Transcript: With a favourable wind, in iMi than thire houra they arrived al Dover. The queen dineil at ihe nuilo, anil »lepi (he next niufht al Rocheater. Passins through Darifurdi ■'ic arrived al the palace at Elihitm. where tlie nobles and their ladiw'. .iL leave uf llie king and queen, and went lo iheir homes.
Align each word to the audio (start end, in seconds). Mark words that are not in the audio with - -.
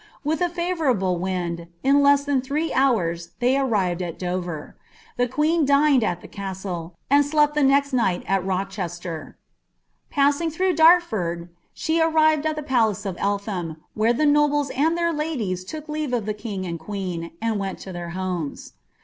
With 0.23 0.41
a 0.41 0.49
favourable 0.49 1.19
wind, 1.19 1.67
in 1.83 1.97
iMi 1.97 2.25
than 2.25 2.41
thire 2.41 2.71
houra 2.71 3.29
they 3.39 3.55
arrived 3.55 4.01
al 4.01 4.13
Dover. 4.13 4.75
The 5.15 5.27
queen 5.27 5.63
dineil 5.63 6.01
at 6.01 6.23
ihe 6.23 6.23
nuilo, 6.31 6.93
anil 7.11 7.33
»lepi 7.35 7.55
(he 7.57 7.63
next 7.67 7.93
niufht 7.93 8.23
al 8.27 8.41
Rocheater. 8.41 9.35
Passins 10.11 10.55
through 10.55 10.73
Darifurdi 10.75 11.49
■'ic 11.75 12.01
arrived 12.15 12.47
al 12.47 12.55
the 12.55 12.63
palace 12.63 13.05
at 13.05 13.17
Elihitm. 13.17 13.77
where 13.93 14.15
tlie 14.15 14.27
nobles 14.27 14.71
and 14.71 14.97
their 14.97 15.13
ladiw'. 15.13 15.55
.iL 15.71 15.83
leave 15.87 16.15
uf 16.15 16.23
llie 16.23 16.35
king 16.39 16.65
and 16.65 16.79
queen, 16.79 17.33
and 17.39 17.59
went 17.59 17.85
lo 17.85 17.93
iheir 17.93 18.13
homes. 18.13 18.73